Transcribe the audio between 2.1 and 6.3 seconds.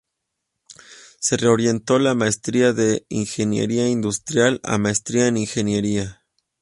maestría de ingeniería industrial a maestría en ingeniería.